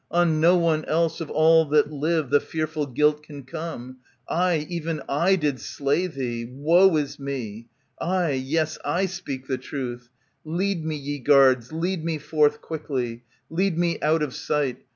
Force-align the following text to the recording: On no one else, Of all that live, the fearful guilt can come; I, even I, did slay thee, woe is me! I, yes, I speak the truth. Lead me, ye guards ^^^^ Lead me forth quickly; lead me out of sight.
On 0.09 0.41
no 0.41 0.57
one 0.57 0.83
else, 0.85 1.21
Of 1.21 1.29
all 1.29 1.63
that 1.65 1.91
live, 1.91 2.31
the 2.31 2.39
fearful 2.39 2.87
guilt 2.87 3.21
can 3.21 3.43
come; 3.43 3.97
I, 4.27 4.65
even 4.67 4.99
I, 5.07 5.35
did 5.35 5.59
slay 5.61 6.07
thee, 6.07 6.43
woe 6.49 6.97
is 6.97 7.19
me! 7.19 7.67
I, 7.99 8.31
yes, 8.31 8.79
I 8.83 9.05
speak 9.05 9.45
the 9.45 9.59
truth. 9.59 10.09
Lead 10.43 10.83
me, 10.83 10.95
ye 10.95 11.19
guards 11.19 11.69
^^^^ 11.69 11.79
Lead 11.79 12.03
me 12.03 12.17
forth 12.17 12.61
quickly; 12.61 13.25
lead 13.51 13.77
me 13.77 13.99
out 14.01 14.23
of 14.23 14.33
sight. 14.33 14.77